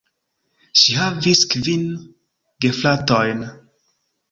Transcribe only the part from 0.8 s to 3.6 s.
Ŝi havis kvin gefratojn.